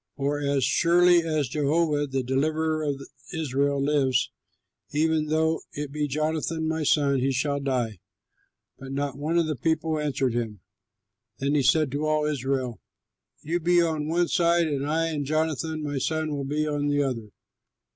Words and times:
For 0.17 0.39
as 0.39 0.63
surely 0.63 1.21
as 1.21 1.47
Jehovah 1.47 2.07
the 2.07 2.23
deliverer 2.23 2.81
of 2.81 3.03
Israel 3.35 3.79
lives, 3.79 4.31
even 4.89 5.27
though 5.27 5.61
it 5.73 5.91
be 5.91 6.07
Jonathan 6.07 6.67
my 6.67 6.81
son, 6.81 7.19
he 7.19 7.31
shall 7.31 7.59
die." 7.59 7.99
But 8.79 8.93
not 8.93 9.15
one 9.19 9.37
of 9.37 9.45
the 9.45 9.55
people 9.55 9.99
answered 9.99 10.33
him. 10.33 10.61
Then 11.37 11.53
he 11.53 11.61
said 11.61 11.91
to 11.91 12.07
all 12.07 12.25
Israel, 12.25 12.81
"You 13.43 13.59
be 13.59 13.79
on 13.83 14.07
one 14.07 14.27
side, 14.27 14.65
and 14.67 14.87
I 14.87 15.09
and 15.09 15.23
Jonathan 15.23 15.83
my 15.83 15.99
son 15.99 16.31
will 16.35 16.45
be 16.45 16.65
on 16.67 16.87
the 16.87 17.03
other." 17.03 17.29